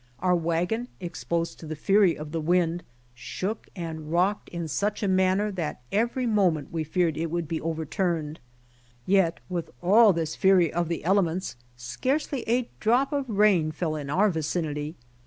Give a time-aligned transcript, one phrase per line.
[0.17, 2.81] Our wagon, exposed to the furv of the wind,
[3.13, 7.61] shook and rocked in such a nmnner, that every moment we feared it would be
[7.61, 8.39] overturne'd.
[9.05, 13.95] Yet with all this flurry of the ele ments scarcely a drop of rain fell
[13.95, 14.95] in our vicinity.